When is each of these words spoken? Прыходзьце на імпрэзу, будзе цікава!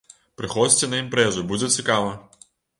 Прыходзьце 0.41 0.89
на 0.95 1.03
імпрэзу, 1.03 1.45
будзе 1.53 1.71
цікава! 1.79 2.13